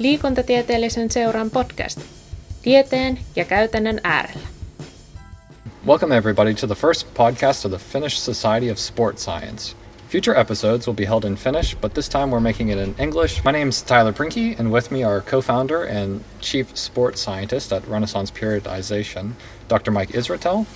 [0.00, 2.00] Liikuntatieteellisen seuran podcast.
[2.62, 4.46] Tieteen ja käytännön äärellä.
[5.86, 9.76] Welcome, everybody, to the first podcast of the Finnish Society of Sport Science.
[10.08, 13.44] Future episodes will be held in Finnish, but this time we're making it in English.
[13.44, 17.86] My name's Tyler Prinkey, and with me are co founder and chief sports scientist at
[17.88, 19.32] Renaissance Periodization,
[19.68, 19.90] Dr.
[19.90, 20.66] Mike Israetel,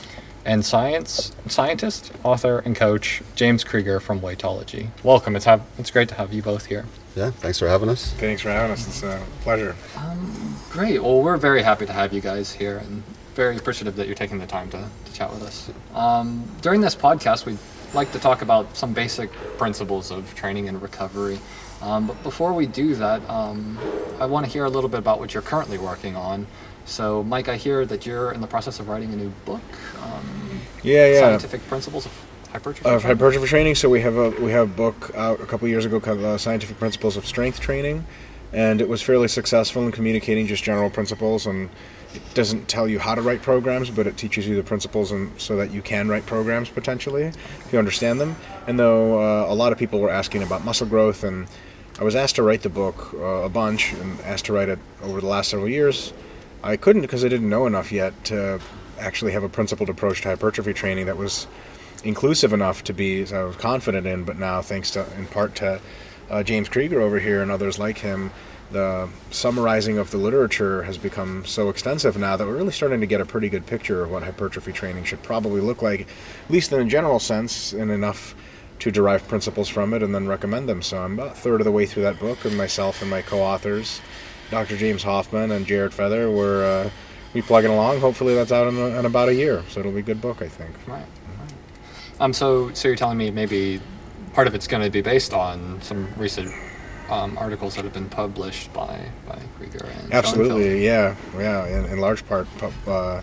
[0.45, 4.88] and science scientist, author, and coach James Krieger from Weightology.
[5.02, 5.36] Welcome.
[5.36, 5.46] It's
[5.79, 6.84] it's great to have you both here.
[7.16, 8.12] Yeah, thanks for having us.
[8.14, 8.86] Thanks for having us.
[8.89, 9.76] It's a pleasure.
[10.70, 11.00] Great.
[11.00, 13.02] Well, we're very happy to have you guys here and
[13.34, 15.70] very appreciative that you're taking the time to, to chat with us.
[15.94, 17.58] Um, during this podcast, we'd
[17.94, 21.39] like to talk about some basic principles of training and recovery.
[21.80, 23.78] Um, but before we do that, um,
[24.18, 26.46] I want to hear a little bit about what you're currently working on.
[26.86, 29.62] So, Mike, I hear that you're in the process of writing a new book.
[30.03, 31.20] Um, Yeah, yeah.
[31.20, 32.12] Scientific Principles of
[32.55, 32.89] Hypertrophy.
[32.89, 33.19] Of Training.
[33.19, 33.75] hypertrophy training.
[33.75, 36.39] So we have a we have a book out a couple years ago called uh,
[36.39, 38.06] "Scientific Principles of Strength Training,"
[38.53, 41.47] and it was fairly successful in communicating just general principles.
[41.47, 41.69] And
[42.15, 45.33] it doesn't tell you how to write programs, but it teaches you the principles, and
[45.37, 48.37] so that you can write programs potentially if you understand them.
[48.69, 51.48] And though uh, a lot of people were asking about muscle growth, and
[51.98, 54.78] I was asked to write the book uh, a bunch, and asked to write it
[55.03, 56.12] over the last several years.
[56.62, 58.61] I couldn't because I didn't know enough yet to
[59.00, 61.48] actually have a principled approach to hypertrophy training that was
[62.05, 64.24] inclusive enough to be was confident in.
[64.24, 65.80] But now, thanks to in part to
[66.30, 68.30] uh, James Krieger over here and others like him,
[68.70, 73.06] the summarizing of the literature has become so extensive now that we're really starting to
[73.06, 76.72] get a pretty good picture of what hypertrophy training should probably look like, at least
[76.72, 78.34] in a general sense, and enough
[78.80, 80.82] to derive principles from it and then recommend them.
[80.82, 83.22] So I'm about a third of the way through that book, and myself and my
[83.22, 84.00] co-authors,
[84.50, 84.77] Dr.
[84.77, 86.91] James Hoffmann and Jared Feather, were uh,
[87.32, 88.00] we plugging along.
[88.00, 90.48] Hopefully, that's out in, in about a year, so it'll be a good book, I
[90.48, 90.75] think.
[90.86, 91.06] Right.
[92.20, 93.81] Um, so, so you're telling me maybe
[94.33, 96.53] part of it's going to be based on some recent
[97.11, 100.12] um, articles that have been published by by Krieger and Schoenfeld.
[100.15, 101.67] Absolutely, yeah, yeah.
[101.67, 103.23] In, in large part, pu- uh,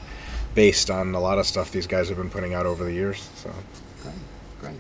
[0.56, 3.30] based on a lot of stuff these guys have been putting out over the years.
[3.36, 3.54] So
[4.04, 4.16] Great,
[4.60, 4.80] great.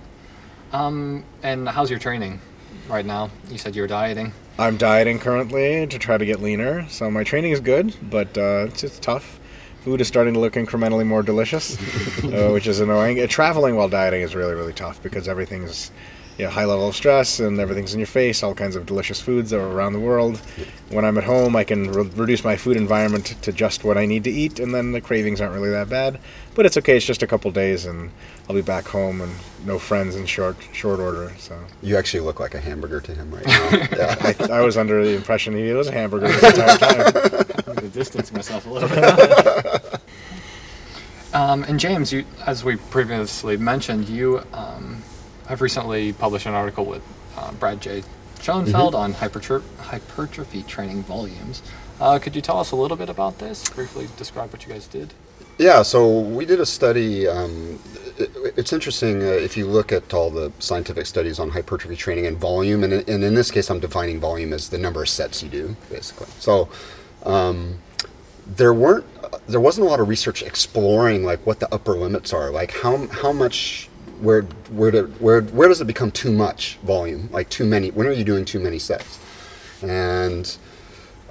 [0.73, 2.39] Um, and how's your training
[2.87, 3.29] right now?
[3.49, 4.33] You said you're dieting.
[4.59, 6.87] I'm dieting currently to try to get leaner.
[6.89, 9.39] So my training is good, but uh, it's just tough.
[9.81, 11.75] Food is starting to look incrementally more delicious,
[12.23, 13.19] uh, which is annoying.
[13.19, 15.91] Uh, traveling while dieting is really, really tough because everything's
[16.37, 18.41] you know, high level of stress and everything's in your face.
[18.43, 20.37] All kinds of delicious foods are around the world.
[20.89, 24.05] When I'm at home, I can re- reduce my food environment to just what I
[24.05, 26.19] need to eat, and then the cravings aren't really that bad.
[26.53, 26.97] But it's okay.
[26.97, 28.11] It's just a couple days, and
[28.47, 29.31] I'll be back home and
[29.65, 31.31] no friends in short short order.
[31.37, 33.69] So You actually look like a hamburger to him right now.
[33.97, 34.33] yeah.
[34.49, 37.45] I, I was under the impression he was a hamburger the entire time.
[37.67, 38.99] I'm going to distance myself a little bit.
[41.41, 45.01] Um, and James, you, as we previously mentioned, you um,
[45.47, 47.01] have recently published an article with
[47.35, 48.03] uh, Brad J.
[48.39, 51.63] Schoenfeld on hypertro- hypertrophy training volumes.
[51.99, 53.67] Uh, could you tell us a little bit about this?
[53.69, 55.15] Briefly describe what you guys did.
[55.57, 57.27] Yeah, so we did a study.
[57.27, 57.79] Um,
[58.19, 62.27] it, it's interesting uh, if you look at all the scientific studies on hypertrophy training
[62.27, 65.41] and volume, and, and in this case, I'm defining volume as the number of sets
[65.41, 66.27] you do, basically.
[66.37, 66.69] So
[67.23, 67.79] um,
[68.47, 69.05] there weren't,
[69.47, 73.07] there wasn't a lot of research exploring like what the upper limits are, like how
[73.07, 73.87] how much.
[74.19, 77.27] Where where do, where where does it become too much volume?
[77.31, 77.89] Like too many?
[77.89, 79.19] When are you doing too many sets?
[79.81, 80.55] And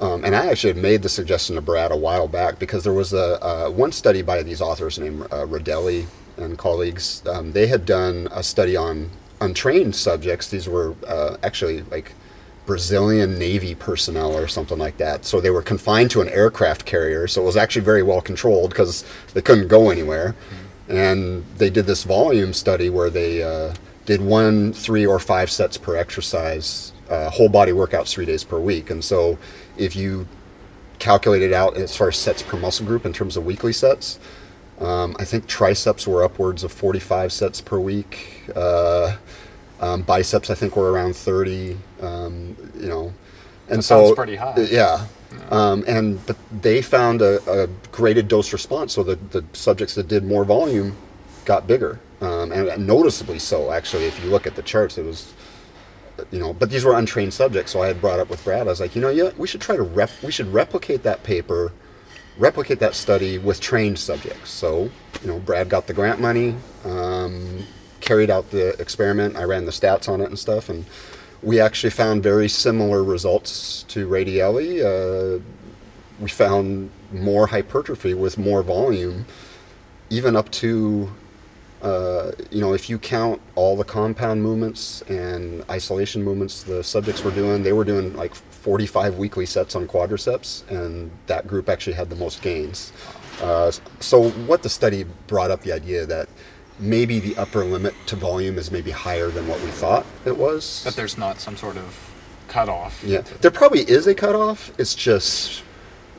[0.00, 2.93] um, and I actually had made the suggestion to Brad a while back because there
[2.93, 6.06] was a uh, one study by these authors named uh, Radaelli
[6.37, 7.22] and colleagues.
[7.27, 9.10] Um, they had done a study on
[9.41, 10.48] untrained subjects.
[10.48, 12.12] These were uh, actually like
[12.70, 15.25] Brazilian Navy personnel or something like that.
[15.25, 17.26] So they were confined to an aircraft carrier.
[17.26, 19.04] So it was actually very well controlled because
[19.34, 20.36] they couldn't go anywhere.
[20.88, 23.75] And they did this volume study where they uh,
[24.06, 28.60] did one, three, or five sets per exercise, uh, whole body workouts three days per
[28.60, 28.88] week.
[28.88, 29.36] And so
[29.76, 30.28] if you
[31.00, 34.20] calculate it out as far as sets per muscle group in terms of weekly sets,
[34.78, 38.44] um, I think triceps were upwards of 45 sets per week.
[38.54, 39.16] Uh,
[39.80, 41.76] um, biceps, I think, were around 30.
[42.00, 43.12] Um, you know,
[43.68, 44.54] and That so sounds pretty high.
[44.71, 45.06] Yeah,
[45.50, 48.92] um, and but they found a, a graded dose response.
[48.94, 50.97] So the the subjects that did more volume
[51.44, 53.72] got bigger, um, and noticeably so.
[53.72, 55.32] Actually, if you look at the charts, it was
[56.30, 57.72] you know, but these were untrained subjects.
[57.72, 58.62] So I had brought up with Brad.
[58.62, 60.10] I was like, you know, yeah, we should try to rep.
[60.22, 61.72] We should replicate that paper,
[62.36, 64.50] replicate that study with trained subjects.
[64.50, 64.91] So
[65.22, 67.65] you know, Brad got the grant money, um,
[68.00, 69.36] carried out the experiment.
[69.36, 70.86] I ran the stats on it and stuff, and
[71.42, 74.82] we actually found very similar results to Radaelli.
[75.38, 75.42] Uh,
[76.20, 79.26] we found more hypertrophy with more volume,
[80.10, 81.10] even up to
[81.82, 87.24] Uh, you know, if you count all the compound movements and isolation movements the subjects
[87.24, 91.94] were doing, they were doing like 45 weekly sets on quadriceps, and that group actually
[91.94, 92.92] had the most gains.
[93.41, 96.28] Uh, so, what the study brought up the idea that
[96.80, 100.82] maybe the upper limit to volume is maybe higher than what we thought it was.
[100.84, 102.12] But there's not some sort of
[102.48, 103.03] cutoff.
[103.04, 104.72] Yeah, there probably is a cutoff.
[104.78, 105.62] It's just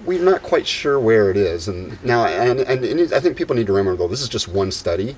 [0.05, 1.67] we're not quite sure where it is.
[1.67, 4.47] And now, and, and, and I think people need to remember though, this is just
[4.47, 5.15] one study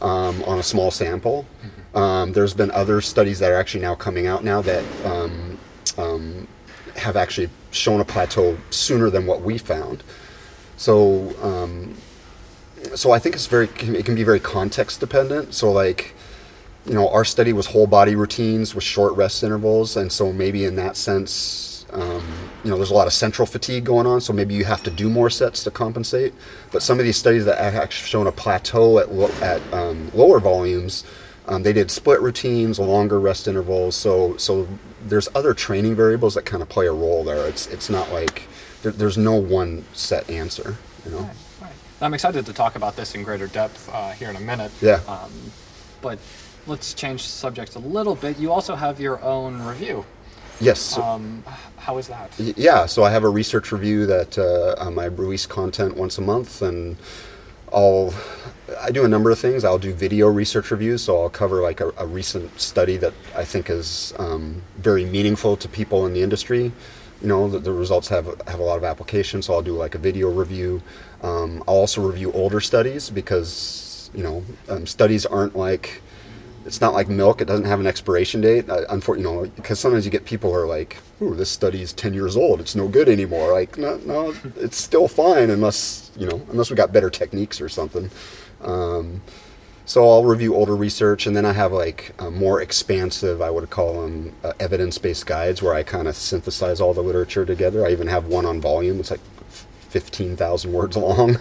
[0.00, 1.46] um, on a small sample.
[1.94, 5.58] Um, there's been other studies that are actually now coming out now that um,
[5.98, 6.48] um
[6.96, 10.02] have actually shown a plateau sooner than what we found.
[10.76, 11.94] So, um,
[12.94, 15.54] so I think it's very it can be very context dependent.
[15.54, 16.14] So like
[16.84, 20.64] you know, our study was whole body routines with short rest intervals, and so maybe
[20.64, 22.24] in that sense, um,
[22.64, 24.90] you know, there's a lot of central fatigue going on, so maybe you have to
[24.90, 26.34] do more sets to compensate.
[26.72, 30.40] But some of these studies that have shown a plateau at lo- at um, lower
[30.40, 31.04] volumes,
[31.46, 33.94] um, they did split routines, longer rest intervals.
[33.94, 34.66] So so
[35.04, 37.46] there's other training variables that kind of play a role there.
[37.46, 38.48] It's it's not like
[38.82, 40.78] there, there's no one set answer.
[41.04, 41.30] You know.
[42.02, 44.72] I'm excited to talk about this in greater depth uh, here in a minute.
[44.80, 45.00] Yeah.
[45.06, 45.30] Um,
[46.00, 46.18] but
[46.66, 48.38] let's change subjects a little bit.
[48.38, 50.04] You also have your own review.
[50.60, 50.98] Yes.
[50.98, 51.44] Um,
[51.76, 52.32] how is that?
[52.38, 56.20] Yeah, so I have a research review that uh, um, I release content once a
[56.20, 56.96] month, and
[57.72, 58.12] I'll
[58.80, 59.64] I do a number of things.
[59.64, 63.44] I'll do video research reviews, so I'll cover like a, a recent study that I
[63.44, 66.72] think is um, very meaningful to people in the industry.
[67.22, 69.94] You know, the, the, results have have a lot of application, so I'll do like
[69.94, 70.82] a video review.
[71.22, 76.02] Um, I'll also review older studies because you know um, studies aren't like
[76.64, 78.68] it's not like milk; it doesn't have an expiration date.
[78.68, 81.82] Uh, unfortunately, you know, because sometimes you get people who are like, "Ooh, this study
[81.82, 86.10] is ten years old; it's no good anymore." Like, no, no, it's still fine unless
[86.16, 88.10] you know, unless we got better techniques or something.
[88.60, 89.22] Um,
[89.84, 94.02] so I'll review older research, and then I have like more expansive, I would call
[94.02, 97.86] them uh, evidence-based guides, where I kind of synthesize all the literature together.
[97.86, 101.38] I even have one on volume; it's like fifteen thousand words long.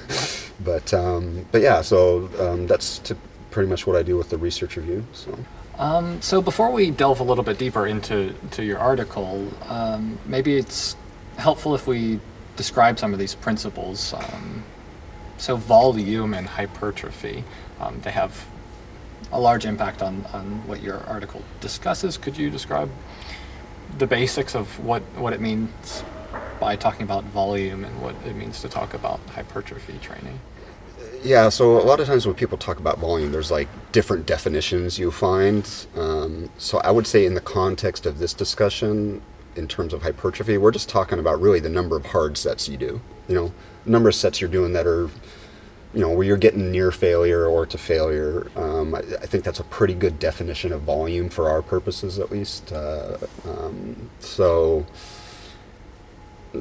[0.59, 3.15] but um, but yeah, so um, that's to
[3.51, 5.05] pretty much what I do with the research review.
[5.13, 5.37] So.
[5.77, 10.55] Um, so before we delve a little bit deeper into to your article, um, maybe
[10.55, 10.95] it's
[11.37, 12.19] helpful if we
[12.55, 14.13] describe some of these principles.
[15.41, 17.43] So volume and hypertrophy,
[17.79, 18.45] um, they have
[19.31, 22.15] a large impact on, on what your article discusses.
[22.15, 22.91] Could you describe
[23.97, 26.03] the basics of what, what it means
[26.59, 30.39] by talking about volume and what it means to talk about hypertrophy training?
[31.23, 34.99] Yeah, so a lot of times when people talk about volume, there's like different definitions
[34.99, 35.67] you find.
[35.95, 39.23] Um, so I would say, in the context of this discussion,
[39.55, 42.77] in terms of hypertrophy, we're just talking about really the number of hard sets you
[42.77, 43.01] do.
[43.27, 43.53] You know,
[43.85, 45.09] number of sets you're doing that are,
[45.93, 48.49] you know, where you're getting near failure or to failure.
[48.55, 52.31] Um, I, I, think that's a pretty good definition of volume for our purposes, at
[52.31, 52.71] least.
[52.71, 54.85] Uh, um, so,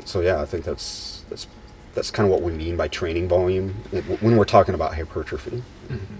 [0.05, 1.47] so yeah, I think that's that's
[1.95, 3.71] that's kind of what we mean by training volume
[4.21, 5.63] when we're talking about hypertrophy.
[5.89, 6.17] Mm-hmm.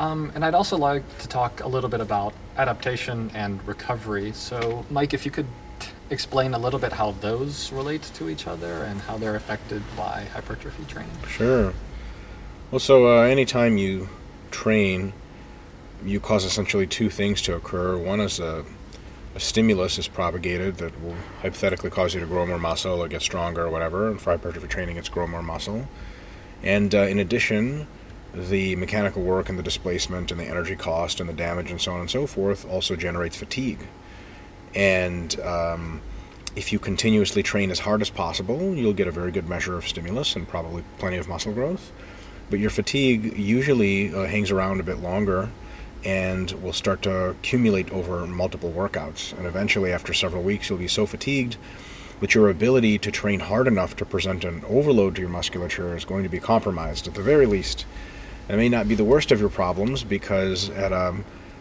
[0.00, 4.32] Um, and I'd also like to talk a little bit about adaptation and recovery.
[4.32, 5.46] So, Mike, if you could
[6.10, 10.24] explain a little bit how those relate to each other and how they're affected by
[10.32, 11.16] hypertrophy training.
[11.28, 11.72] Sure.
[12.70, 14.08] Well, so uh, anytime you
[14.50, 15.12] train,
[16.04, 17.96] you cause essentially two things to occur.
[17.96, 18.64] One is a
[19.34, 23.20] a stimulus is propagated that will hypothetically cause you to grow more muscle or get
[23.20, 24.08] stronger or whatever.
[24.08, 25.88] And for hypertrophy training, it's grow more muscle.
[26.62, 27.86] And uh, in addition,
[28.34, 31.92] the mechanical work and the displacement and the energy cost and the damage and so
[31.92, 33.78] on and so forth also generates fatigue.
[34.74, 36.00] And um,
[36.56, 39.86] if you continuously train as hard as possible, you'll get a very good measure of
[39.86, 41.92] stimulus and probably plenty of muscle growth.
[42.50, 45.50] But your fatigue usually uh, hangs around a bit longer
[46.04, 49.36] and will start to accumulate over multiple workouts.
[49.36, 51.56] And eventually, after several weeks, you'll be so fatigued
[52.20, 56.04] that your ability to train hard enough to present an overload to your musculature is
[56.04, 57.86] going to be compromised at the very least.
[58.48, 61.14] It may not be the worst of your problems because, at a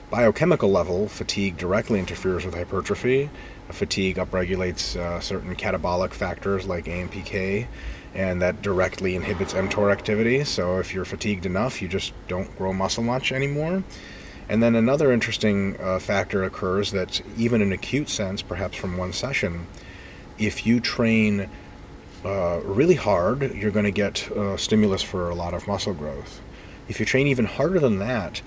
[0.10, 3.30] biochemical level, fatigue directly interferes with hypertrophy.
[3.70, 7.68] Fatigue upregulates uh, certain catabolic factors like AMPK,
[8.14, 10.44] and that directly inhibits mTOR activity.
[10.44, 13.84] So, if you're fatigued enough, you just don't grow muscle much anymore.
[14.50, 19.14] And then another interesting uh, factor occurs that, even in acute sense, perhaps from one
[19.14, 19.68] session,
[20.38, 21.50] if you train
[22.26, 26.42] uh, really hard, you're going to get uh, stimulus for a lot of muscle growth.
[26.88, 28.42] If you train even harder than that,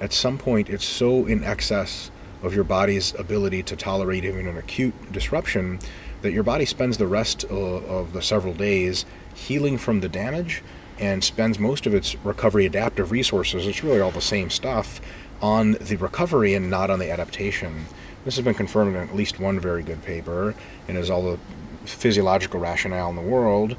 [0.00, 2.10] at some point it's so in excess
[2.42, 5.78] of your body's ability to tolerate even an acute disruption
[6.22, 9.04] that your body spends the rest of the several days
[9.34, 10.62] healing from the damage
[10.98, 15.00] and spends most of its recovery adaptive resources, it's really all the same stuff,
[15.40, 17.86] on the recovery and not on the adaptation.
[18.24, 20.54] This has been confirmed in at least one very good paper
[20.86, 21.38] and is all the
[21.86, 23.76] physiological rationale in the world.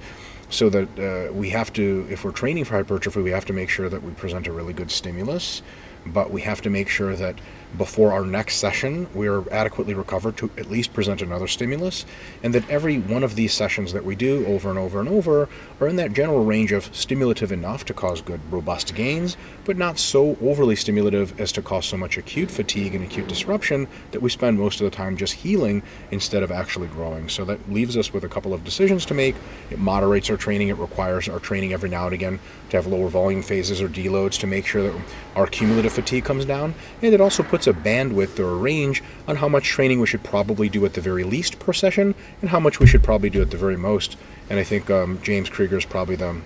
[0.52, 3.70] So that uh, we have to, if we're training for hypertrophy, we have to make
[3.70, 5.62] sure that we present a really good stimulus,
[6.06, 7.40] but we have to make sure that
[7.78, 12.06] before our next session, we are adequately recovered to at least present another stimulus,
[12.44, 15.48] and that every one of these sessions that we do over and over and over
[15.80, 19.98] are in that general range of stimulative enough to cause good, robust gains, but not
[19.98, 24.30] so overly stimulative as to cause so much acute fatigue and acute disruption that we
[24.30, 27.30] spend most of the time just healing instead of actually growing.
[27.30, 29.36] So that leaves us with a couple of decisions to make.
[29.70, 33.08] It moderates our training, it requires our training every now and again to have lower
[33.10, 35.02] volume phases or deloads to make sure that
[35.36, 39.04] our cumulative fatigue comes down, and it also puts puts a bandwidth or a range
[39.28, 42.50] on how much training we should probably do at the very least per session and
[42.50, 44.18] how much we should probably do at the very most.
[44.50, 46.42] And I think um, James Krieger is probably the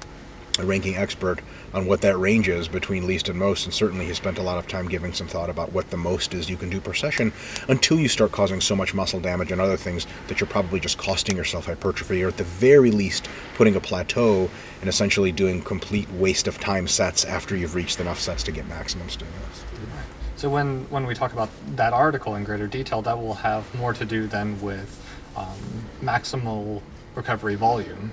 [0.60, 1.40] ranking expert
[1.74, 4.58] on what that range is between least and most, and certainly he spent a lot
[4.58, 7.32] of time giving some thought about what the most is you can do per session
[7.70, 10.98] until you start causing so much muscle damage and other things that you're probably just
[10.98, 14.50] costing yourself hypertrophy, or at the very least putting a plateau
[14.82, 18.68] and essentially doing complete waste of time sets after you've reached enough sets to get
[18.68, 19.65] maximum stimulus.
[20.38, 23.94] So when, when we talk about that article in greater detail, that will have more
[23.94, 25.02] to do then with
[25.36, 25.48] um,
[26.02, 26.82] maximal
[27.16, 28.12] recovery volume,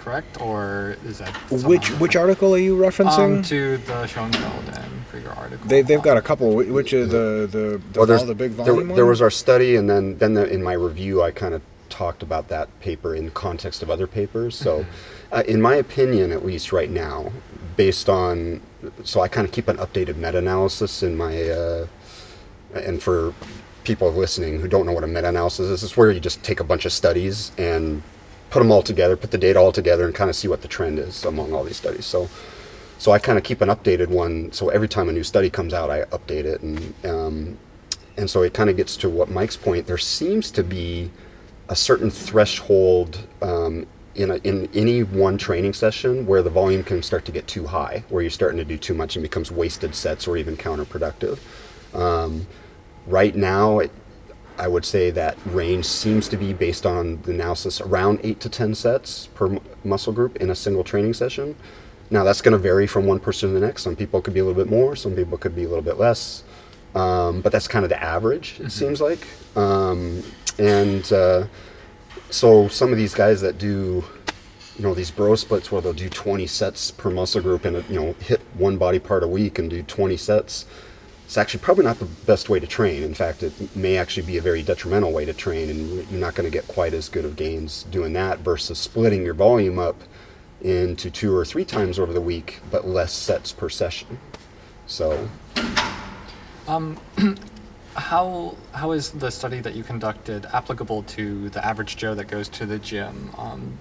[0.00, 0.40] correct?
[0.40, 3.38] Or is that which which article are you referencing?
[3.38, 5.66] Um, to the Schoenfeld and Krieger article.
[5.66, 6.54] They they've got a couple.
[6.56, 9.76] Which is the the the, well, vol- the big volume there, there, was our study,
[9.76, 13.30] and then then the, in my review, I kind of talked about that paper in
[13.30, 14.56] context of other papers.
[14.56, 15.34] So, mm-hmm.
[15.34, 17.32] uh, in my opinion, at least right now,
[17.76, 18.60] based on
[19.04, 21.86] so I kind of keep an updated meta-analysis in my uh,
[22.74, 23.34] and for
[23.84, 26.64] people listening who don't know what a meta-analysis is, it's where you just take a
[26.64, 28.02] bunch of studies and
[28.50, 30.68] put them all together, put the data all together, and kind of see what the
[30.68, 32.06] trend is among all these studies.
[32.06, 32.28] So,
[32.98, 34.52] so I kind of keep an updated one.
[34.52, 37.58] So every time a new study comes out, I update it, and um,
[38.16, 39.86] and so it kind of gets to what Mike's point.
[39.86, 41.10] There seems to be
[41.68, 47.02] a certain threshold um, in, a, in any one training session where the volume can
[47.02, 49.94] start to get too high, where you're starting to do too much and becomes wasted
[49.94, 51.38] sets or even counterproductive.
[51.94, 52.46] Um,
[53.06, 53.90] right now, it,
[54.56, 58.48] I would say that range seems to be based on the analysis around eight to
[58.48, 61.56] ten sets per m- muscle group in a single training session.
[62.10, 63.82] Now that's going to vary from one person to the next.
[63.82, 65.98] Some people could be a little bit more, some people could be a little bit
[65.98, 66.44] less,
[66.94, 68.56] um, but that's kind of the average.
[68.58, 68.68] It mm-hmm.
[68.68, 70.22] seems like, um,
[70.58, 71.46] and uh,
[72.30, 74.04] so some of these guys that do
[74.76, 78.00] you know these bro splits where they'll do 20 sets per muscle group and you
[78.00, 80.66] know hit one body part a week and do 20 sets
[81.24, 83.02] it's actually probably not the best way to train.
[83.02, 86.34] In fact it may actually be a very detrimental way to train and you're not
[86.34, 89.96] going to get quite as good of gains doing that versus splitting your volume up
[90.60, 94.18] into two or three times over the week but less sets per session.
[94.86, 95.28] So
[96.68, 96.98] um
[97.94, 102.48] how how is the study that you conducted applicable to the average Joe that goes
[102.50, 103.78] to the gym, um,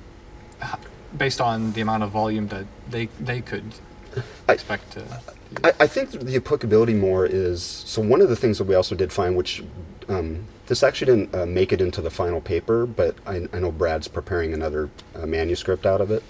[1.17, 3.65] based on the amount of volume that they they could
[4.47, 5.07] expect I, to?
[5.63, 8.01] I, I, think the applicability more is so.
[8.01, 9.63] One of the things that we also did find, which
[10.07, 13.71] um, this actually didn't uh, make it into the final paper, but I, I know
[13.71, 16.23] Brad's preparing another uh, manuscript out of it.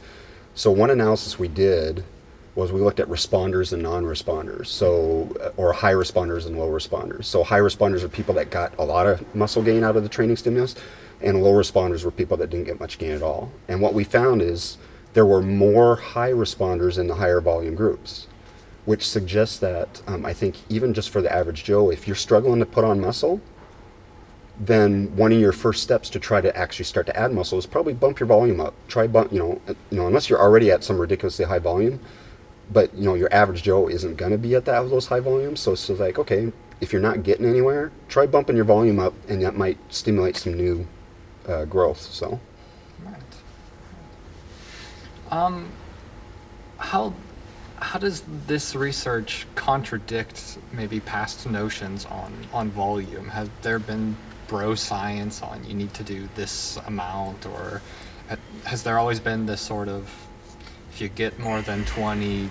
[0.56, 2.04] So one analysis we did
[2.56, 7.26] was we looked at responders and non-responders, so or high responders and low responders.
[7.26, 10.10] So high responders are people that got a lot of muscle gain out of the
[10.10, 10.76] training stimulus,
[11.22, 13.52] and low responders were people that didn't get much gain at all.
[13.68, 14.78] And what we found is
[15.14, 18.28] there were more high responders in the higher volume groups,
[18.86, 22.60] which suggests that um, I think even just for the average Joe, if you're struggling
[22.60, 23.42] to put on muscle,
[24.60, 27.66] then one of your first steps to try to actually start to add muscle is
[27.66, 28.76] probably bump your volume up.
[28.88, 32.00] Try bump, you know, you know, unless you're already at some ridiculously high volume
[32.74, 35.60] but you know your average Joe isn't going to be at that those high volumes.
[35.62, 36.52] So it's like okay,
[36.82, 40.54] if you're not getting anywhere, try bumping your volume up, and that might stimulate some
[40.54, 40.88] new
[41.48, 42.02] uh, growth.
[42.02, 42.40] So.
[43.06, 43.22] Right.
[45.32, 45.70] Um,
[46.78, 47.14] how
[47.78, 53.30] how does this research contradict maybe past notions on on volume?
[53.30, 54.16] Has there been
[54.48, 57.82] bro science on you need to do this amount, or
[58.66, 60.10] has there always been this sort of
[60.92, 62.50] if you get more than 20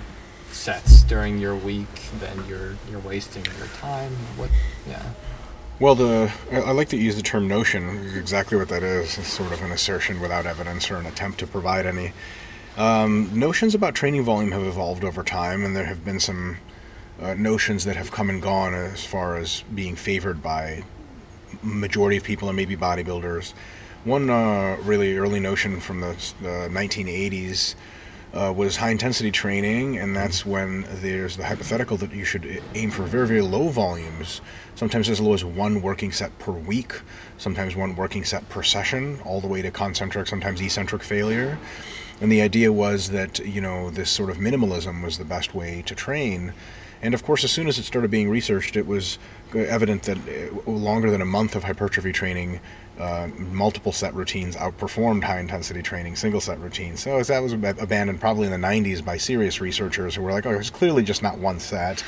[0.53, 4.13] sets during your week, then you're you're wasting your time.
[4.37, 4.51] What?
[4.89, 5.03] Yeah.
[5.81, 8.15] Well, the I like to use the term notion.
[8.17, 9.19] Exactly what that is.
[9.19, 12.13] It's sort of an assertion without evidence or an attempt to provide any.
[12.77, 16.59] Um, notions about training volume have evolved over time, and there have been some
[17.21, 20.85] uh, notions that have come and gone as far as being favored by
[21.63, 23.53] majority of people and maybe bodybuilders.
[24.05, 27.75] One uh, really early notion from the, the 1980s
[28.35, 32.91] uh, was high intensity training, and that's when there's the hypothetical that you should aim
[32.91, 34.41] for very, very low volumes,
[34.75, 37.03] sometimes as low as one working set per week,
[37.37, 41.59] sometimes one working set per session, all the way to concentric, sometimes eccentric failure.
[42.21, 45.83] And the idea was that, you know, this sort of minimalism was the best way
[45.87, 46.55] to train.
[47.03, 49.19] And of course, as soon as it started being researched, it was
[49.55, 52.61] evident that uh, longer than a month of hypertrophy training
[52.99, 57.01] uh, multiple set routines outperformed high intensity training single set routines.
[57.01, 60.53] So that was abandoned probably in the 90s by serious researchers who were like, oh,
[60.53, 62.05] it's clearly just not one set,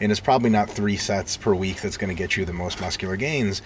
[0.00, 2.80] and it's probably not three sets per week that's going to get you the most
[2.80, 3.62] muscular gains.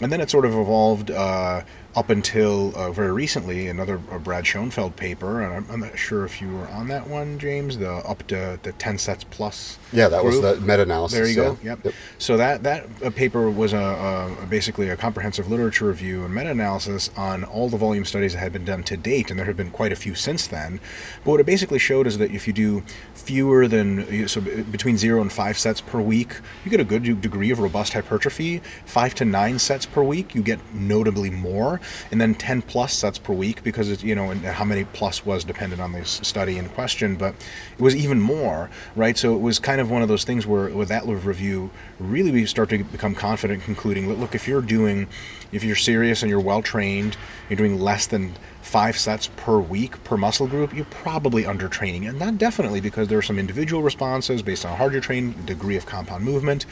[0.00, 1.62] And then it sort of evolved uh,
[1.96, 6.40] up until uh, very recently, another Brad Schoenfeld paper, and I'm, I'm, not sure if
[6.40, 9.78] you were on that one, James, the up to the 10 sets plus.
[9.92, 10.42] Yeah, that group.
[10.42, 11.18] was the meta-analysis.
[11.18, 11.58] There you go.
[11.62, 11.86] Yep.
[11.86, 11.94] yep.
[12.18, 17.10] So that that uh, paper was a, a, basically a comprehensive literature review and meta-analysis
[17.16, 19.70] on all the volume studies that had been done to date, and there have been
[19.70, 20.80] quite a few since then.
[21.24, 22.82] But what it basically showed is that if you do
[23.14, 27.50] fewer than so between zero and five sets per week, you get a good degree
[27.50, 28.62] of robust hypertrophy.
[28.84, 33.18] Five to nine sets per week, you get notably more and then 10 plus sets
[33.18, 36.56] per week because it's, you know, and how many plus was dependent on the study
[36.56, 37.34] in question, but
[37.76, 39.16] it was even more, right?
[39.16, 42.46] So it was kind of one of those things where with that review, really we
[42.46, 45.08] start to become confident concluding, that look, if you're doing,
[45.52, 47.16] if you're serious and you're well trained,
[47.48, 52.06] you're doing less than five sets per week per muscle group, you're probably under training.
[52.06, 55.34] And not definitely because there are some individual responses based on how hard you train,
[55.46, 56.66] degree of compound movement.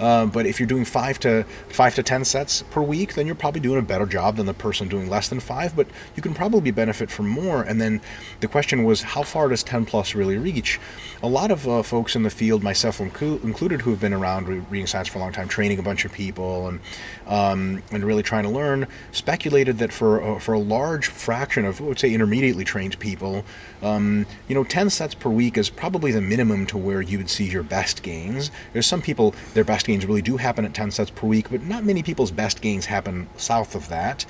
[0.00, 3.34] Uh, but if you're doing five to five to ten sets per week, then you're
[3.34, 5.76] probably doing a better job than the person doing less than five.
[5.76, 7.62] But you can probably benefit from more.
[7.62, 8.00] And then
[8.40, 10.80] the question was, how far does 10 plus really reach?
[11.22, 14.86] A lot of uh, folks in the field, myself included, who have been around reading
[14.86, 16.80] science for a long time, training a bunch of people and
[17.26, 21.80] um, and really trying to learn, speculated that for uh, for a large fraction of,
[21.80, 23.44] let's say, intermediately trained people,
[23.82, 27.30] um, you know, 10 sets per week is probably the minimum to where you would
[27.30, 28.50] see your best gains.
[28.72, 31.62] There's some people, their best gains really do happen at 10 sets per week, but
[31.62, 34.24] not many people's best gains happen south of that.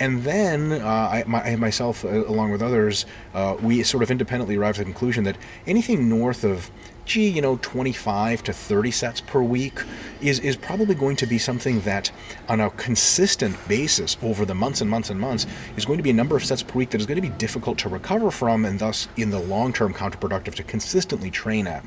[0.00, 4.56] And then uh, I, my, myself, uh, along with others, uh, we sort of independently
[4.56, 6.70] arrived at the conclusion that anything north of
[7.06, 9.80] gee, you know, 25 to 30 sets per week
[10.20, 12.10] is, is probably going to be something that,
[12.48, 16.10] on a consistent basis over the months and months and months, is going to be
[16.10, 18.64] a number of sets per week that is going to be difficult to recover from
[18.64, 21.84] and thus, in the long term, counterproductive to consistently train at.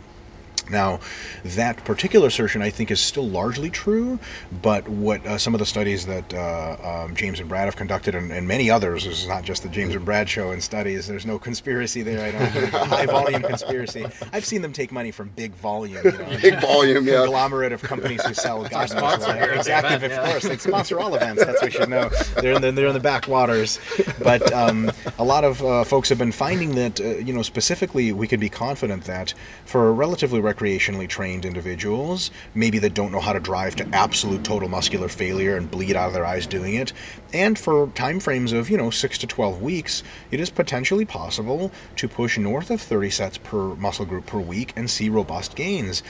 [0.70, 1.00] Now,
[1.44, 4.20] that particular assertion I think is still largely true,
[4.62, 8.16] but what uh, some of the studies that uh, um, James and Brad have conducted,
[8.16, 11.08] and, and, many others, this is not just the James and Brad show and studies.
[11.08, 12.26] There's no conspiracy there.
[12.26, 14.06] I don't high volume conspiracy.
[14.32, 17.82] I've seen them take money from big volume, you know, big volume, yeah, conglomerate of
[17.82, 19.50] companies who sell God knows what.
[19.60, 21.44] Exactly, event, of course, they sponsor all events.
[21.44, 22.10] That's what you should know.
[22.42, 23.80] They're in the they're in the backwaters,
[24.22, 28.12] but um, a lot of uh, folks have been finding that uh, you know specifically
[28.12, 29.34] we could be confident that
[29.66, 33.88] for a relatively rec- recreationally trained individuals, maybe that don't know how to drive to
[33.94, 36.94] absolute total muscular failure and bleed out of their eyes doing it.
[37.34, 41.72] And for time frames of, you know, 6 to 12 weeks, it is potentially possible
[41.96, 46.04] to push north of 30 sets per muscle group per week and see robust gains.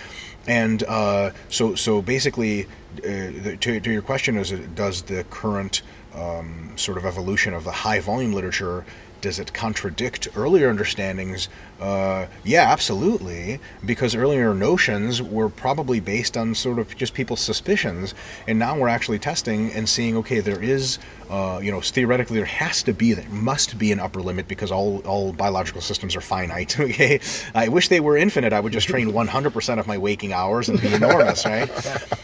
[0.47, 2.65] And uh, so, so basically,
[2.97, 5.81] uh, to, to your question, is does the current
[6.15, 8.85] um, sort of evolution of the high volume literature
[9.21, 13.59] does it contradict earlier understandings uh, yeah, absolutely.
[13.85, 18.13] Because earlier notions were probably based on sort of just people's suspicions,
[18.47, 20.17] and now we're actually testing and seeing.
[20.17, 23.99] Okay, there is, uh, you know, theoretically there has to be, there must be an
[23.99, 26.77] upper limit because all all biological systems are finite.
[26.89, 27.19] Okay,
[27.53, 28.51] I wish they were infinite.
[28.51, 31.69] I would just train 100% of my waking hours and be enormous, right?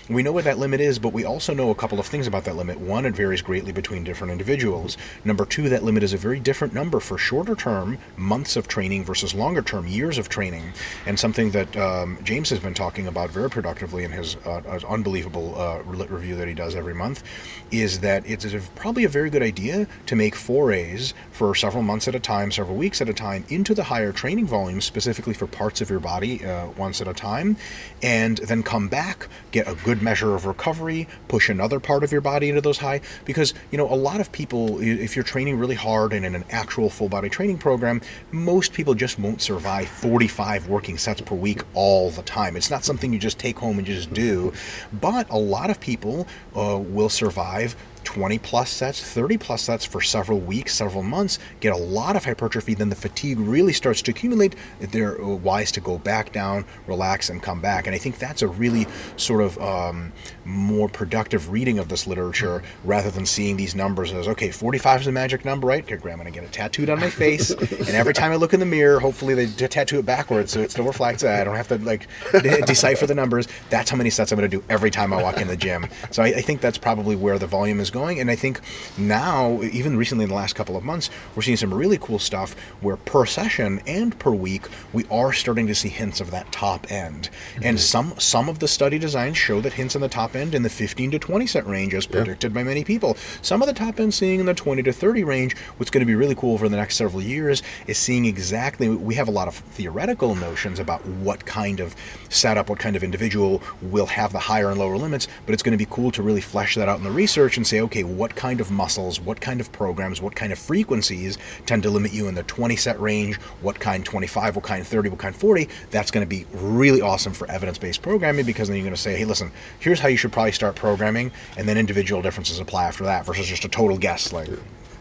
[0.09, 2.45] We know what that limit is, but we also know a couple of things about
[2.45, 2.79] that limit.
[2.79, 4.97] One, it varies greatly between different individuals.
[5.23, 9.03] Number two, that limit is a very different number for shorter term months of training
[9.03, 10.73] versus longer term years of training,
[11.05, 14.79] and something that um, James has been talking about very productively in his uh, uh
[14.87, 17.23] unbelievable uh, review that he does every month,
[17.71, 18.61] is that it's a,
[18.95, 22.77] probably a very good idea to make forays for several months at a time, several
[22.77, 26.45] weeks at a time, into the higher training volumes, specifically for parts of your body
[26.45, 27.57] uh, once at a time,
[28.01, 32.21] and then come back, get a good measure of recovery, push another part of your
[32.21, 33.01] body into those high.
[33.25, 36.45] Because, you know, a lot of people, if you're training really hard and in an
[36.49, 37.99] actual full body training program,
[38.31, 42.55] most people just won't survive 45 working sets per week all the time.
[42.55, 44.53] It's not something you just take home and just do,
[44.93, 47.75] but a lot of people uh, will survive
[48.15, 52.23] 20 plus sets, 30 plus sets for several weeks, several months, get a lot of
[52.23, 54.55] hypertrophy, then the fatigue really starts to accumulate.
[54.79, 57.87] They're wise to go back down, relax, and come back.
[57.87, 60.13] And I think that's a really sort of um,
[60.45, 65.05] more productive reading of this literature rather than seeing these numbers as, okay, 45 is
[65.07, 65.83] the magic number, right?
[65.83, 67.49] Okay, I'm going to get it tattooed on my face.
[67.49, 70.71] and every time I look in the mirror, hopefully they tattoo it backwards so it
[70.71, 71.23] still reflects.
[71.23, 73.47] I don't have to like de- decipher the numbers.
[73.69, 75.87] That's how many sets I'm going to do every time I walk in the gym.
[76.11, 78.19] So I, I think that's probably where the volume is going.
[78.19, 78.61] And I think
[78.97, 82.53] now, even recently in the last couple of months, we're seeing some really cool stuff
[82.81, 86.91] where per session and per week, we are starting to see hints of that top
[86.91, 87.29] end.
[87.55, 87.63] Mm-hmm.
[87.63, 90.63] And some some of the study designs show that hints in the top end in
[90.63, 92.55] the 15 to 20 set range, as predicted yeah.
[92.55, 93.15] by many people.
[93.41, 95.55] Some of the top end seeing in the 20 to 30 range.
[95.77, 98.89] What's going to be really cool over the next several years is seeing exactly.
[98.89, 101.95] We have a lot of theoretical notions about what kind of
[102.29, 105.77] setup, what kind of individual will have the higher and lower limits, but it's going
[105.77, 108.35] to be cool to really flesh that out in the research and say, okay, what
[108.35, 112.27] kind of muscles, what kind of programs, what kind of frequencies tend to limit you
[112.27, 115.69] in the 20 set range, what kind 25, what kind 30, what kind 40.
[115.91, 119.01] That's going to be really awesome for evidence based programming because then you're going to
[119.01, 122.85] say, hey, listen, here's how you should probably start programming, and then individual differences apply
[122.85, 124.33] after that versus just a total guess.
[124.33, 124.49] Like,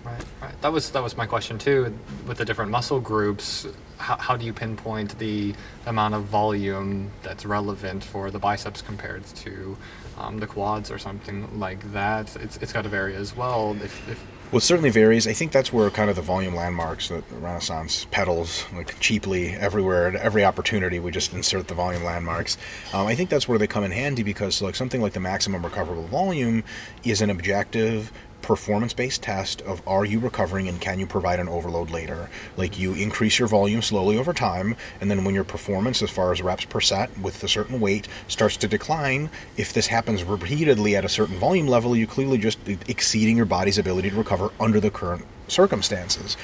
[0.05, 0.61] Right, right.
[0.61, 1.97] That was that was my question too.
[2.27, 5.55] With the different muscle groups, how, how do you pinpoint the
[5.87, 9.77] amount of volume that's relevant for the biceps compared to
[10.19, 12.37] um, the quads or something like that?
[12.37, 13.75] It's it's got to vary as well.
[13.83, 15.27] If, if well, it certainly varies.
[15.27, 20.07] I think that's where kind of the volume landmarks that Renaissance peddles like cheaply everywhere
[20.09, 20.99] at every opportunity.
[21.01, 22.57] We just insert the volume landmarks.
[22.93, 25.65] Um, I think that's where they come in handy because like something like the maximum
[25.65, 26.63] recoverable volume
[27.03, 28.13] is an objective
[28.45, 32.29] performance based test of are you recovering and can you provide an overload later.
[32.57, 36.31] Like you increase your volume slowly over time, and then when your performance, as far
[36.31, 40.95] as reps per set with a certain weight, starts to decline, if this happens repeatedly
[40.95, 44.79] at a certain volume level, you're clearly just exceeding your body's ability to recover under
[44.79, 46.37] the current circumstances.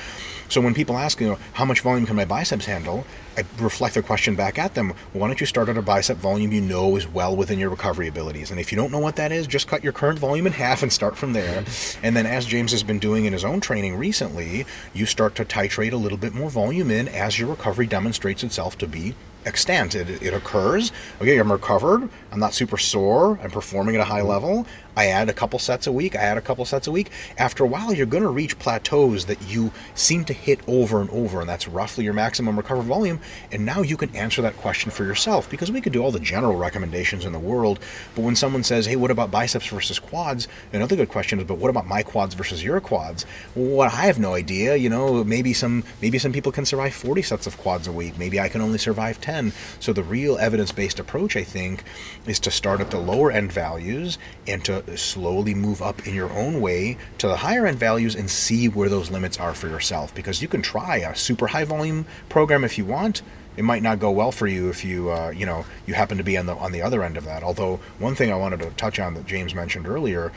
[0.51, 3.95] So when people ask, you know, how much volume can my biceps handle, I reflect
[3.95, 4.95] the question back at them.
[5.13, 8.09] Why don't you start at a bicep volume you know is well within your recovery
[8.09, 8.51] abilities?
[8.51, 10.83] And if you don't know what that is, just cut your current volume in half
[10.83, 11.65] and start from there.
[12.03, 15.45] And then, as James has been doing in his own training recently, you start to
[15.45, 19.95] titrate a little bit more volume in as your recovery demonstrates itself to be extent.
[19.95, 20.93] It, it occurs.
[21.21, 22.09] Okay, I'm recovered.
[22.33, 23.39] I'm not super sore.
[23.43, 24.29] I'm performing at a high mm.
[24.29, 24.67] level.
[24.97, 26.17] I add a couple sets a week.
[26.17, 27.11] I add a couple sets a week.
[27.39, 31.09] After a while, you're going to reach plateaus that you seem to hit over and
[31.11, 33.21] over, and that's roughly your maximum recovered volume.
[33.53, 36.21] And now you can answer that question for yourself because we could do all the
[36.21, 37.79] general recommendations in the world.
[38.15, 40.49] But when someone says, hey, what about biceps versus quads?
[40.73, 43.25] Another good question is, but what about my quads versus your quads?
[43.55, 44.77] Well, I have no idea.
[44.77, 48.19] You know, maybe some maybe some people can survive 40 sets of quads a week.
[48.19, 49.30] Maybe I can only survive 10.
[49.79, 51.85] So the real evidence-based approach, I think,
[52.27, 56.31] is to start at the lower end values and to slowly move up in your
[56.33, 60.15] own way to the higher end values and see where those limits are for yourself.
[60.15, 63.23] Because you can try a super high volume program if you want.
[63.57, 66.25] It might not go well for you if you uh, you know you happen to
[66.25, 67.43] be on the on the other end of that.
[67.43, 70.33] Although one thing I wanted to touch on that James mentioned earlier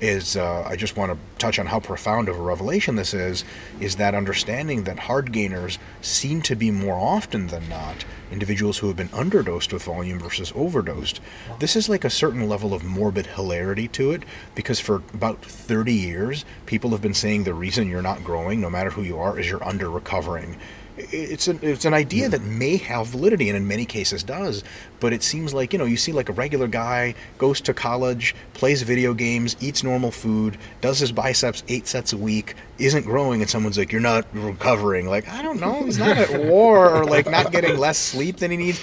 [0.00, 3.44] is uh, I just want to touch on how profound of a revelation this is,
[3.80, 8.88] is that understanding that hard gainers seem to be more often than not individuals who
[8.88, 11.20] have been underdosed with volume versus overdosed.
[11.60, 15.92] This is like a certain level of morbid hilarity to it because for about 30
[15.92, 19.38] years, people have been saying the reason you're not growing, no matter who you are,
[19.38, 20.56] is you're under recovering
[20.96, 24.62] it's an it's an idea that may have validity and in many cases does
[25.04, 28.34] but it seems like you know you see like a regular guy goes to college
[28.54, 33.40] plays video games eats normal food does his biceps eight sets a week isn't growing
[33.40, 35.06] and someone's like you're not recovering.
[35.06, 35.84] Like i don't know.
[35.84, 38.78] He's not at war or like not getting less sleep than he needs.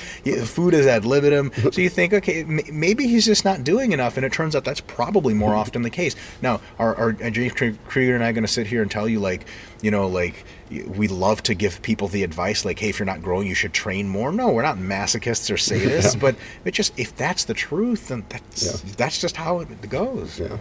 [0.49, 1.51] Food is ad libitum.
[1.71, 4.81] So you think okay maybe he's just not doing enough and it turns out that's
[4.81, 6.15] probably more often the case.
[6.41, 9.45] Now are, are james krieger and i going to sit here and tell you like
[9.81, 10.45] you know like
[10.87, 13.73] we love to give people the advice like, hey, if you're not growing, you should
[13.73, 14.31] train more.
[14.31, 16.21] No, we're not masochists or sadists, yeah.
[16.21, 18.93] but it just if that's the truth, then that's yeah.
[18.97, 20.39] that's just how it goes.
[20.39, 20.57] Yeah.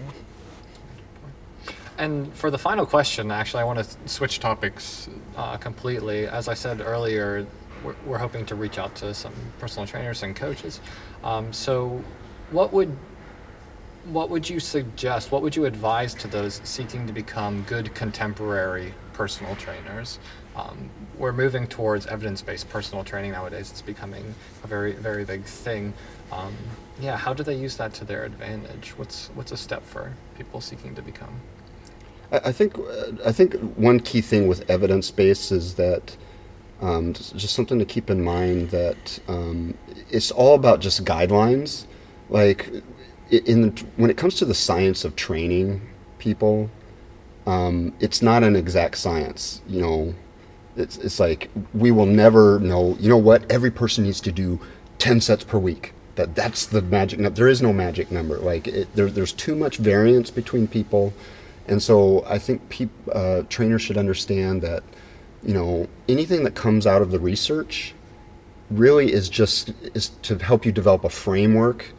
[1.98, 6.26] And for the final question, actually, I want to switch topics uh, completely.
[6.26, 7.46] As I said earlier,
[7.84, 10.80] we're, we're, hoping to reach out to some personal trainers and coaches.
[11.22, 12.02] Um, so,
[12.52, 12.96] what would
[14.06, 15.30] what would you suggest?
[15.30, 20.18] What would you advise to those seeking to become good contemporary personal trainers.
[20.56, 23.70] Um, we're moving towards evidence-based personal training nowadays.
[23.70, 24.34] It's becoming
[24.64, 25.94] a very, very big thing.
[26.32, 26.54] Um,
[27.00, 28.90] yeah, how do they use that to their advantage?
[28.96, 31.40] What's what's a step for people seeking to become?
[32.32, 32.74] I, think
[33.24, 36.16] I think one key thing with evidence-based is that
[36.80, 39.74] um, just something to keep in mind that um,
[40.10, 41.86] it's all about just guidelines.
[42.28, 42.70] Like
[43.30, 45.80] in when it comes to the science of training,
[46.18, 46.70] people.
[47.46, 50.14] Um, it's not an exact science, you know.
[50.76, 52.96] It's, it's like we will never know.
[53.00, 53.50] You know what?
[53.50, 54.60] Every person needs to do
[54.98, 55.92] ten sets per week.
[56.14, 57.36] That that's the magic number.
[57.36, 58.38] There is no magic number.
[58.38, 61.12] Like it, there, there's too much variance between people,
[61.66, 64.82] and so I think peop, uh, trainers should understand that,
[65.42, 67.94] you know, anything that comes out of the research
[68.70, 71.92] really is just is to help you develop a framework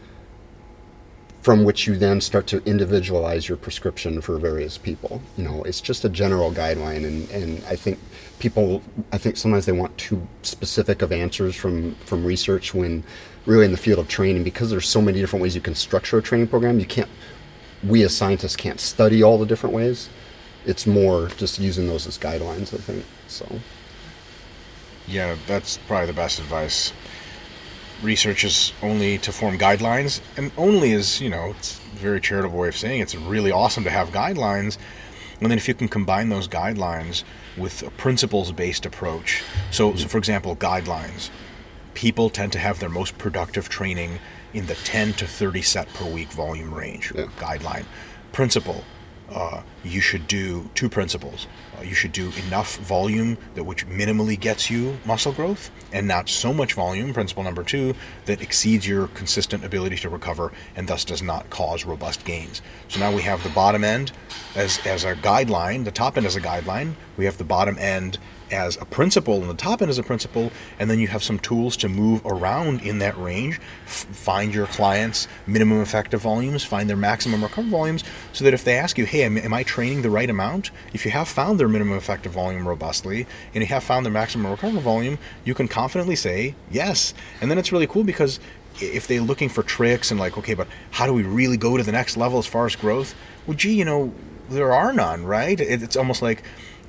[1.42, 5.22] from which you then start to individualize your prescription for various people.
[5.38, 7.98] You know, it's just a general guideline, and, and I think
[8.42, 13.04] people, I think sometimes they want too specific of answers from from research when
[13.46, 16.18] really in the field of training because there's so many different ways you can structure
[16.18, 16.80] a training program.
[16.80, 17.10] You can't,
[17.84, 20.10] we as scientists can't study all the different ways.
[20.66, 22.74] It's more just using those as guidelines.
[22.74, 23.60] I think so.
[25.08, 26.94] Yeah, that's probably the best advice.
[28.02, 32.58] Research is only to form guidelines, and only is, you know, it's a very charitable
[32.58, 33.04] way of saying it.
[33.04, 34.78] it's really awesome to have guidelines.
[35.42, 37.24] And then if you can combine those guidelines
[37.58, 39.44] with a principles based approach.
[39.72, 41.30] So, so, for example, guidelines.
[41.94, 44.20] People tend to have their most productive training
[44.54, 47.12] in the 10 to 30 set per week volume range.
[47.14, 47.26] Yeah.
[47.38, 47.86] Guideline.
[48.32, 48.86] Principle
[49.34, 51.48] uh, you should do two principles.
[51.82, 56.30] Uh, you should do enough volume that which minimally gets you muscle growth, and not
[56.30, 57.14] so much volume.
[57.14, 61.86] Principle number two that exceeds your consistent ability to recover, and thus does not cause
[61.86, 62.62] robust gains.
[62.88, 64.12] So now we have the bottom end
[64.56, 66.94] as as a guideline, the top end as a guideline.
[67.18, 68.20] We have the bottom end
[68.52, 71.40] as a principle and the top end as a principle, and then you have some
[71.40, 76.90] tools to move around in that range, f- find your clients' minimum effective volumes, find
[76.90, 80.02] their maximum recovery volumes, so that if they ask you, hey, am, am I training
[80.02, 80.72] the right amount?
[80.94, 84.52] If you have found their minimum effective volume robustly, and you have found their maximum
[84.52, 87.14] recovery volume, you can confidently say yes.
[87.40, 88.40] And then it's really cool because
[88.80, 91.84] if they're looking for tricks and like, okay, but how do we really go to
[91.84, 93.16] the next level as far as growth?
[93.46, 94.14] Well, gee, you know,
[94.50, 95.60] there are none, right?
[95.60, 96.44] It's almost like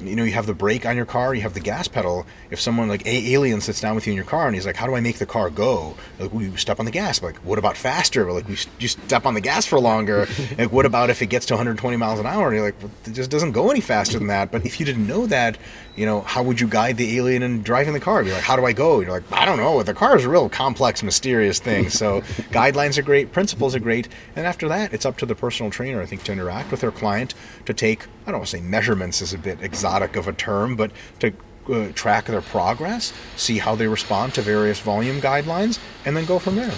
[0.06, 2.26] you know you have the brake on your car you have the gas pedal.
[2.50, 4.76] If someone like a alien sits down with you in your car and he's like
[4.76, 5.94] how do i make the car go?
[6.18, 7.22] Like we step on the gas.
[7.22, 8.32] Like what about faster?
[8.32, 10.26] Like we just step on the gas for longer.
[10.58, 12.48] Like what about if it gets to 120 miles an hour?
[12.48, 14.52] And you're like well, it just doesn't go any faster than that.
[14.52, 15.56] But if you didn't know that
[15.96, 18.22] you know how would you guide the alien in driving the car?
[18.22, 19.00] Be like how do i go?
[19.00, 19.82] You're like i don't know.
[19.82, 21.88] The car is a real complex mysterious thing.
[21.88, 25.70] So guidelines are great principles are great and after that it's up to the personal
[25.70, 27.34] trainer i think to interact with their client
[27.66, 30.76] to take i don't want to say measurements is a bit exotic of a term
[30.76, 31.32] but to
[31.68, 36.38] uh, track their progress, see how they respond to various volume guidelines, and then go
[36.38, 36.72] from there.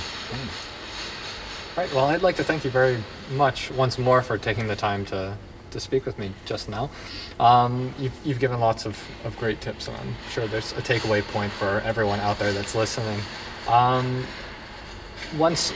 [1.77, 1.93] Right.
[1.95, 3.03] Well, I'd like to thank you very
[3.33, 5.37] much once more for taking the time to,
[5.71, 6.91] to speak with me just now.
[7.41, 11.23] Um, you've, you've given lots of, of great tips, and I'm sure there's a takeaway
[11.23, 13.21] point for everyone out there that's listening.
[13.67, 14.27] Um,
[15.37, 15.73] once,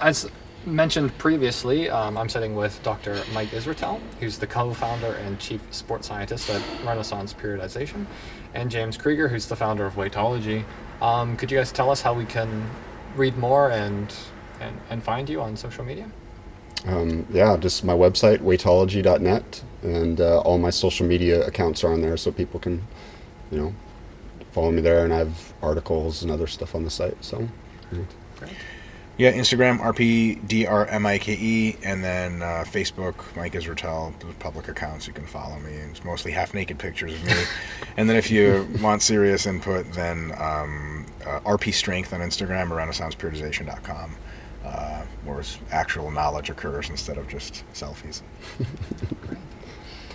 [0.00, 0.28] as
[0.66, 3.22] mentioned previously, um, I'm sitting with Dr.
[3.32, 8.06] Mike Israetel, who's the co-founder and chief sports scientist at Renaissance Periodization,
[8.54, 10.64] and James Krieger, who's the founder of Weightology.
[11.02, 12.68] Um, could you guys tell us how we can
[13.16, 14.12] read more and
[14.60, 16.10] and, and find you on social media?
[16.86, 22.02] Um, yeah, just my website, weightology.net, and uh, all my social media accounts are on
[22.02, 22.82] there so people can,
[23.50, 23.74] you know,
[24.52, 25.04] follow me there.
[25.04, 27.22] And I have articles and other stuff on the site.
[27.24, 27.48] So,
[28.36, 28.52] Great.
[29.16, 35.06] Yeah, Instagram, RPDRMIKE, and then uh, Facebook, Mike Israetel, the public accounts.
[35.06, 35.70] You can follow me.
[35.70, 37.32] It's mostly half naked pictures of me.
[37.96, 42.76] and then if you want serious input, then um, uh, RP Strength on Instagram or
[42.76, 44.16] RenaissancePeriodization.com,
[44.64, 48.22] uh, where actual knowledge occurs instead of just selfies.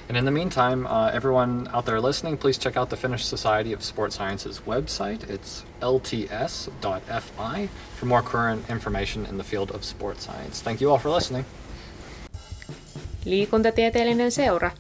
[0.10, 3.74] And in the meantime, uh, everyone out there listening, please check out the Finnish Society
[3.74, 5.30] of Sports Sciences website.
[5.30, 7.70] It's lts.fi
[8.00, 10.64] for more current information in the field of sports science.
[10.64, 11.46] Thank you all for listening.
[13.26, 14.72] Liikuntatieteellinen seura.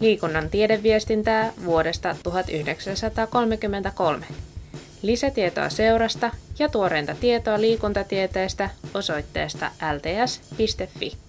[0.00, 4.26] Liikunnan tiedeviestintää vuodesta 1933.
[5.02, 11.27] Lisätietoa seurasta ja tuoreinta tietoa liikuntatieteestä osoitteesta lts.fi.